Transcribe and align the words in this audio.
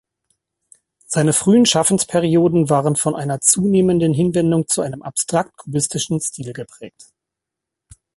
Seine 1.05 1.31
frühen 1.31 1.67
Schaffensperioden 1.67 2.71
waren 2.71 2.95
von 2.95 3.13
einer 3.15 3.39
zunehmenden 3.39 4.15
Hinwendung 4.15 4.65
zu 4.67 4.81
einem 4.81 5.03
abstrakt-kubistischen 5.03 6.19
Stil 6.19 6.53
geprägt. 6.53 7.13